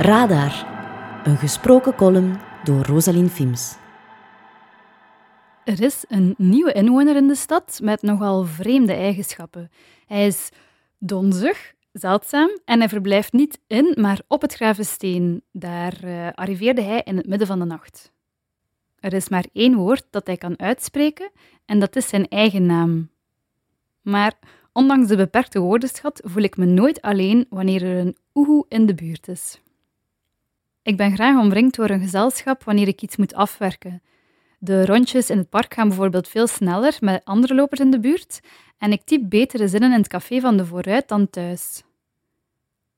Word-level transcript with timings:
Radar, 0.00 0.66
een 1.24 1.36
gesproken 1.36 1.94
column 1.94 2.38
door 2.64 2.84
Rosalien 2.84 3.28
Fims. 3.28 3.76
Er 5.64 5.82
is 5.82 6.04
een 6.08 6.34
nieuwe 6.38 6.72
inwoner 6.72 7.16
in 7.16 7.28
de 7.28 7.34
stad 7.34 7.80
met 7.82 8.02
nogal 8.02 8.44
vreemde 8.44 8.92
eigenschappen. 8.92 9.70
Hij 10.06 10.26
is 10.26 10.48
donzig, 10.98 11.74
zeldzaam 11.92 12.58
en 12.64 12.78
hij 12.78 12.88
verblijft 12.88 13.32
niet 13.32 13.60
in, 13.66 13.96
maar 14.00 14.20
op 14.28 14.40
het 14.40 14.54
Gravensteen. 14.54 15.42
Daar 15.52 16.04
uh, 16.04 16.28
arriveerde 16.30 16.82
hij 16.82 17.02
in 17.04 17.16
het 17.16 17.26
midden 17.26 17.46
van 17.46 17.58
de 17.58 17.64
nacht. 17.64 18.12
Er 18.98 19.12
is 19.12 19.28
maar 19.28 19.44
één 19.52 19.74
woord 19.74 20.06
dat 20.10 20.26
hij 20.26 20.36
kan 20.36 20.58
uitspreken 20.58 21.30
en 21.64 21.78
dat 21.78 21.96
is 21.96 22.08
zijn 22.08 22.28
eigen 22.28 22.66
naam. 22.66 23.10
Maar 24.02 24.38
ondanks 24.72 25.08
de 25.08 25.16
beperkte 25.16 25.60
woordenschat 25.60 26.20
voel 26.24 26.42
ik 26.42 26.56
me 26.56 26.64
nooit 26.64 27.00
alleen 27.00 27.46
wanneer 27.48 27.82
er 27.82 27.98
een 27.98 28.16
oehoe 28.34 28.64
in 28.68 28.86
de 28.86 28.94
buurt 28.94 29.28
is. 29.28 29.60
Ik 30.82 30.96
ben 30.96 31.14
graag 31.14 31.38
omringd 31.38 31.74
door 31.74 31.90
een 31.90 32.00
gezelschap 32.00 32.64
wanneer 32.64 32.88
ik 32.88 33.02
iets 33.02 33.16
moet 33.16 33.34
afwerken. 33.34 34.02
De 34.58 34.86
rondjes 34.86 35.30
in 35.30 35.38
het 35.38 35.48
park 35.48 35.74
gaan 35.74 35.88
bijvoorbeeld 35.88 36.28
veel 36.28 36.46
sneller 36.46 36.96
met 37.00 37.24
andere 37.24 37.54
lopers 37.54 37.80
in 37.80 37.90
de 37.90 38.00
buurt 38.00 38.40
en 38.78 38.92
ik 38.92 39.02
typ 39.04 39.22
betere 39.28 39.68
zinnen 39.68 39.92
in 39.92 39.98
het 39.98 40.08
café 40.08 40.40
van 40.40 40.56
de 40.56 40.66
vooruit 40.66 41.08
dan 41.08 41.30
thuis. 41.30 41.82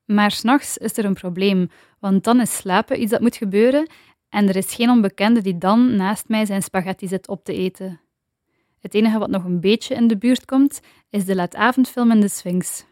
Maar 0.05 0.31
s'nachts 0.31 0.77
is 0.77 0.97
er 0.97 1.05
een 1.05 1.13
probleem, 1.13 1.69
want 1.99 2.23
dan 2.23 2.41
is 2.41 2.55
slapen 2.55 3.01
iets 3.01 3.11
dat 3.11 3.21
moet 3.21 3.35
gebeuren 3.35 3.87
en 4.29 4.47
er 4.47 4.55
is 4.55 4.73
geen 4.73 4.89
onbekende 4.89 5.41
die 5.41 5.57
dan 5.57 5.95
naast 5.95 6.27
mij 6.27 6.45
zijn 6.45 6.63
spaghetti 6.63 7.07
zit 7.07 7.27
op 7.27 7.43
te 7.43 7.53
eten. 7.53 7.99
Het 8.79 8.93
enige 8.93 9.19
wat 9.19 9.29
nog 9.29 9.43
een 9.43 9.59
beetje 9.59 9.95
in 9.95 10.07
de 10.07 10.17
buurt 10.17 10.45
komt, 10.45 10.79
is 11.09 11.25
de 11.25 11.35
laatavondfilm 11.35 12.11
in 12.11 12.19
de 12.19 12.27
Sphinx. 12.27 12.85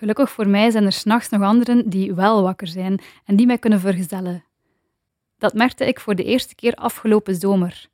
Gelukkig 0.00 0.30
voor 0.30 0.48
mij 0.48 0.70
zijn 0.70 0.84
er 0.84 0.92
s'nachts 0.92 1.28
nog 1.28 1.42
anderen 1.42 1.88
die 1.88 2.14
wel 2.14 2.42
wakker 2.42 2.66
zijn 2.66 3.00
en 3.24 3.36
die 3.36 3.46
mij 3.46 3.58
kunnen 3.58 3.80
vergezellen. 3.80 4.44
Dat 5.38 5.54
merkte 5.54 5.86
ik 5.86 6.00
voor 6.00 6.14
de 6.14 6.24
eerste 6.24 6.54
keer 6.54 6.74
afgelopen 6.74 7.34
zomer. 7.34 7.88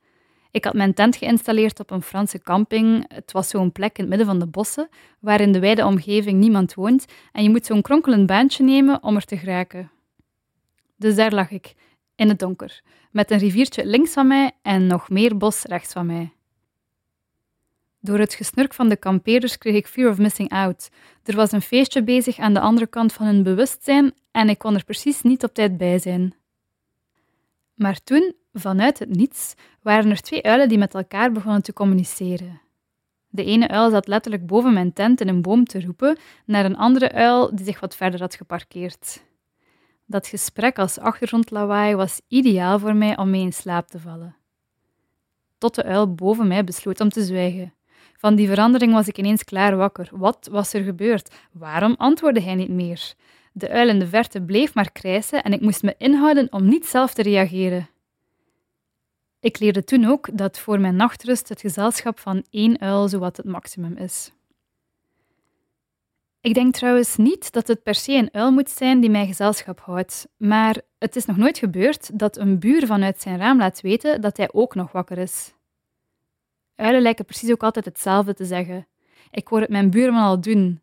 Ik 0.51 0.65
had 0.65 0.75
mijn 0.75 0.95
tent 0.95 1.17
geïnstalleerd 1.17 1.81
op 1.81 1.91
een 1.91 2.03
Franse 2.03 2.41
camping. 2.41 3.05
Het 3.09 3.33
was 3.33 3.49
zo'n 3.49 3.73
plek 3.73 3.99
in 3.99 4.01
het 4.01 4.09
midden 4.09 4.27
van 4.27 4.39
de 4.39 4.47
bossen, 4.47 4.89
waar 5.21 5.41
in 5.41 5.53
de 5.53 5.59
wijde 5.59 5.85
omgeving 5.85 6.39
niemand 6.39 6.75
woont 6.75 7.05
en 7.33 7.43
je 7.43 7.51
moet 7.51 7.67
zo'n 7.67 7.83
kronkelend 7.83 8.27
baantje 8.27 8.65
nemen 8.65 9.03
om 9.03 9.17
er 9.17 9.25
te 9.25 9.37
geraken. 9.37 9.91
Dus 10.97 11.15
daar 11.15 11.33
lag 11.33 11.51
ik, 11.51 11.75
in 12.15 12.29
het 12.29 12.39
donker, 12.39 12.83
met 13.11 13.31
een 13.31 13.39
riviertje 13.39 13.87
links 13.87 14.13
van 14.13 14.27
mij 14.27 14.51
en 14.63 14.87
nog 14.87 15.09
meer 15.09 15.37
bos 15.37 15.63
rechts 15.63 15.93
van 15.93 16.07
mij. 16.07 16.36
Door 18.07 18.19
het 18.19 18.35
gesnurk 18.35 18.75
van 18.75 18.89
de 18.89 18.97
kampeerders 18.97 19.59
kreeg 19.59 19.75
ik 19.75 19.87
fear 19.87 20.11
of 20.11 20.19
missing 20.19 20.51
out. 20.51 20.89
Er 21.25 21.37
was 21.37 21.53
een 21.53 21.63
feestje 21.63 22.03
bezig 22.03 22.39
aan 22.39 22.55
de 22.55 22.61
andere 22.61 22.87
kant 22.87 23.13
van 23.13 23.27
hun 23.27 23.43
bewustzijn 23.43 24.15
en 24.31 24.49
ik 24.49 24.59
kon 24.59 24.75
er 24.75 24.85
precies 24.85 25.23
niet 25.23 25.45
op 25.45 25.55
tijd 25.55 25.77
bij 25.77 25.99
zijn. 25.99 26.35
Maar 27.75 28.03
toen, 28.05 28.35
vanuit 28.53 28.99
het 28.99 29.09
niets, 29.09 29.55
waren 29.83 30.11
er 30.11 30.21
twee 30.21 30.43
uilen 30.43 30.69
die 30.69 30.79
met 30.79 30.95
elkaar 30.95 31.33
begonnen 31.33 31.63
te 31.63 31.73
communiceren. 31.73 32.61
De 33.29 33.45
ene 33.45 33.69
uil 33.69 33.91
zat 33.91 34.07
letterlijk 34.07 34.47
boven 34.47 34.73
mijn 34.73 34.93
tent 34.93 35.21
in 35.21 35.29
een 35.29 35.43
boom 35.43 35.65
te 35.65 35.81
roepen 35.81 36.19
naar 36.45 36.65
een 36.65 36.77
andere 36.77 37.13
uil 37.13 37.57
die 37.57 37.65
zich 37.65 37.81
wat 37.81 37.97
verder 37.97 38.21
had 38.21 38.35
geparkeerd. 38.35 39.23
Dat 40.05 40.27
gesprek 40.27 40.79
als 40.79 40.99
achtergrondlawaai 40.99 41.95
was 41.95 42.21
ideaal 42.29 42.79
voor 42.79 42.97
mij 42.97 43.17
om 43.17 43.31
mee 43.31 43.43
in 43.43 43.53
slaap 43.53 43.89
te 43.89 44.01
vallen. 44.01 44.37
Tot 45.59 45.75
de 45.75 45.85
uil 45.85 46.15
boven 46.15 46.47
mij 46.47 46.65
besloot 46.65 47.01
om 47.01 47.09
te 47.09 47.25
zwijgen. 47.25 47.75
Van 48.19 48.35
die 48.35 48.49
verandering 48.49 48.93
was 48.93 49.09
ik 49.09 49.19
ineens 49.19 49.45
klaar 49.45 49.77
wakker. 49.77 50.09
Wat 50.13 50.49
was 50.51 50.73
er 50.73 50.83
gebeurd? 50.83 51.35
Waarom 51.53 51.95
antwoordde 51.99 52.43
hij 52.43 52.55
niet 52.55 52.71
meer? 52.71 53.15
De 53.53 53.71
uil 53.71 53.89
in 53.89 53.99
de 53.99 54.07
verte 54.07 54.43
bleef 54.43 54.75
maar 54.75 54.93
krijsen 54.93 55.43
en 55.43 55.53
ik 55.53 55.61
moest 55.61 55.83
me 55.83 55.95
inhouden 55.99 56.53
om 56.53 56.69
niet 56.69 56.87
zelf 56.87 57.15
te 57.15 57.23
reageren. 57.23 57.89
Ik 59.41 59.59
leerde 59.59 59.85
toen 59.85 60.05
ook 60.05 60.29
dat 60.33 60.59
voor 60.59 60.81
mijn 60.81 60.97
nachtrust 60.97 61.49
het 61.49 61.61
gezelschap 61.61 62.19
van 62.19 62.45
één 62.51 62.81
uil 62.81 63.09
zowat 63.09 63.37
het 63.37 63.47
maximum 63.47 63.97
is. 63.97 64.33
Ik 66.41 66.55
denk 66.55 66.75
trouwens 66.75 67.17
niet 67.17 67.53
dat 67.53 67.69
het 67.69 67.83
per 67.83 67.95
se 67.95 68.13
een 68.13 68.29
uil 68.33 68.53
moet 68.53 68.71
zijn 68.71 69.01
die 69.01 69.11
mij 69.11 69.27
gezelschap 69.27 69.81
houdt, 69.81 70.29
maar 70.37 70.81
het 70.99 71.17
is 71.17 71.25
nog 71.25 71.37
nooit 71.37 71.59
gebeurd 71.59 72.19
dat 72.19 72.37
een 72.37 72.59
buur 72.59 72.87
vanuit 72.87 73.21
zijn 73.21 73.39
raam 73.39 73.59
laat 73.59 73.81
weten 73.81 74.21
dat 74.21 74.37
hij 74.37 74.49
ook 74.53 74.75
nog 74.75 74.93
wakker 74.93 75.19
is. 75.19 75.56
Uilen 76.77 77.03
lijken 77.03 77.25
precies 77.25 77.51
ook 77.51 77.63
altijd 77.63 77.85
hetzelfde 77.85 78.35
te 78.35 78.45
zeggen. 78.45 78.87
Ik 79.31 79.49
hoor 79.49 79.61
het 79.61 79.71
mijn 79.71 79.91
buurman 79.91 80.23
al 80.23 80.41
doen. 80.41 80.81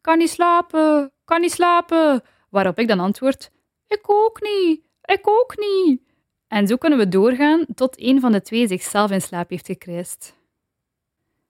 Kan 0.00 0.18
niet 0.18 0.30
slapen, 0.30 1.12
kan 1.24 1.40
niet 1.40 1.52
slapen. 1.52 2.22
Waarop 2.48 2.78
ik 2.78 2.88
dan 2.88 3.00
antwoord: 3.00 3.50
Ik 3.86 4.02
ook 4.06 4.40
niet, 4.42 4.80
ik 5.04 5.28
ook 5.28 5.54
niet. 5.56 6.00
En 6.48 6.66
zo 6.66 6.76
kunnen 6.76 6.98
we 6.98 7.08
doorgaan 7.08 7.66
tot 7.74 8.00
een 8.00 8.20
van 8.20 8.32
de 8.32 8.42
twee 8.42 8.66
zichzelf 8.66 9.10
in 9.10 9.20
slaap 9.20 9.50
heeft 9.50 9.66
gekrijsd. 9.66 10.36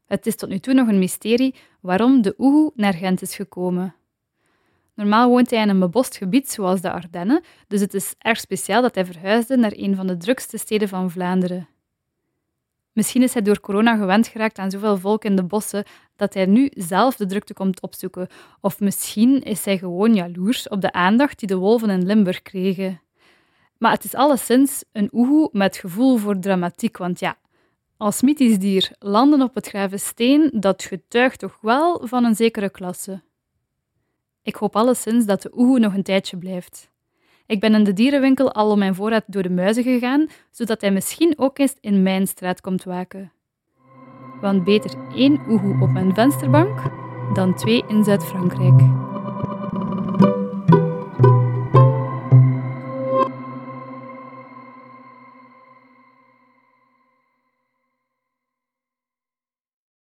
Het 0.06 0.27
is 0.27 0.37
tot 0.37 0.49
nu 0.49 0.59
toe 0.59 0.75
nog 0.75 0.88
een 0.88 0.99
mysterie 0.99 1.55
waarom 1.81 2.22
de 2.22 2.34
oehoe 2.38 2.72
naar 2.75 2.94
Gent 2.94 3.22
is 3.22 3.34
gekomen. 3.34 3.94
Normaal 4.94 5.28
woont 5.28 5.50
hij 5.50 5.62
in 5.62 5.69
een 5.69 5.78
bebost 5.78 6.17
gebied 6.17 6.50
zoals 6.50 6.81
de 6.81 6.91
Ardennen, 6.91 7.43
dus 7.69 7.81
het 7.81 7.94
is 7.94 8.15
erg 8.19 8.41
speciaal 8.41 8.83
dat 8.83 8.94
hij 8.94 9.05
verhuisde 9.05 9.56
naar 9.56 9.72
een 9.75 9.97
van 9.97 10.06
de 10.06 10.17
drukste 10.17 10.59
steden 10.59 10.88
van 10.88 11.11
Vlaanderen. 11.11 11.69
Misschien 12.99 13.23
is 13.23 13.33
hij 13.33 13.43
door 13.43 13.61
corona 13.61 13.97
gewend 13.97 14.27
geraakt 14.27 14.59
aan 14.59 14.71
zoveel 14.71 14.97
volk 14.97 15.25
in 15.25 15.37
de 15.37 15.43
bossen 15.43 15.85
dat 16.17 16.35
hij 16.35 16.47
nu 16.47 16.71
zelf 16.75 17.17
de 17.17 17.27
drukte 17.27 17.55
komt 17.55 17.81
opzoeken. 17.81 18.29
Of 18.61 18.81
misschien 18.81 19.43
is 19.43 19.65
hij 19.65 19.79
gewoon 19.79 20.15
jaloers 20.15 20.69
op 20.69 20.81
de 20.81 20.93
aandacht 20.93 21.39
die 21.39 21.49
de 21.49 21.57
wolven 21.57 21.91
in 21.91 22.07
Limburg 22.07 22.43
kregen. 22.43 23.01
Maar 23.77 23.93
het 23.93 24.05
is 24.05 24.15
alleszins 24.15 24.85
een 24.93 25.09
oehoe 25.13 25.49
met 25.53 25.77
gevoel 25.77 26.17
voor 26.17 26.39
dramatiek, 26.39 26.97
want 26.97 27.21
ja, 27.21 27.37
als 27.97 28.23
mythisch 28.23 28.59
dier 28.59 28.91
landen 28.99 29.43
op 29.43 29.55
het 29.55 30.01
steen, 30.01 30.51
dat 30.55 30.83
getuigt 30.83 31.39
toch 31.39 31.59
wel 31.61 32.07
van 32.07 32.25
een 32.25 32.37
zekere 32.37 32.71
klasse. 32.71 33.23
Ik 34.43 34.55
hoop 34.55 34.77
alleszins 34.77 35.27
dat 35.27 35.43
de 35.43 35.51
oehoe 35.57 35.79
nog 35.79 35.95
een 35.95 36.03
tijdje 36.03 36.37
blijft. 36.37 36.91
Ik 37.49 37.61
ben 37.61 37.75
in 37.75 37.85
de 37.85 37.93
dierenwinkel 37.93 38.53
al 38.53 38.71
om 38.71 38.79
mijn 38.79 38.95
voorraad 38.95 39.25
door 39.27 39.43
de 39.43 39.51
muizen 39.51 39.83
gegaan, 39.83 40.29
zodat 40.51 40.81
hij 40.81 40.91
misschien 40.91 41.35
ook 41.37 41.59
eens 41.59 41.77
in 41.81 42.03
mijn 42.03 42.27
straat 42.27 42.61
komt 42.61 42.85
waken. 42.85 43.33
Want 44.41 44.65
beter 44.65 44.91
één 45.15 45.41
oehoe 45.49 45.83
op 45.83 45.91
mijn 45.91 46.15
vensterbank 46.15 46.81
dan 47.35 47.55
twee 47.55 47.85
in 47.89 48.05
Zuid-Frankrijk. 48.05 48.81